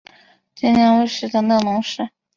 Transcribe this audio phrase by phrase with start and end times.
[0.55, 2.09] 牵牛餵羊等等农事